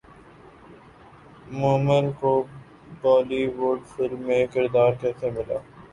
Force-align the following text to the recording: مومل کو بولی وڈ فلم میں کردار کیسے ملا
مومل 1.59 2.05
کو 2.19 2.31
بولی 3.01 3.43
وڈ 3.57 3.79
فلم 3.91 4.19
میں 4.27 4.43
کردار 4.53 4.91
کیسے 5.01 5.27
ملا 5.35 5.57